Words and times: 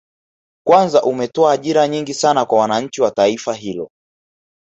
Kwanza 0.67 1.03
umetoa 1.03 1.51
ajira 1.51 1.87
nyingi 1.87 2.13
sana 2.13 2.45
kwa 2.45 2.59
wananchi 2.59 3.01
wa 3.01 3.11
taifa 3.11 3.53
hilo 3.53 3.89